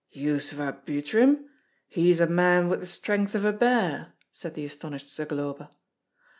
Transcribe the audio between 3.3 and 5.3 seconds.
of a bear!" said the astonished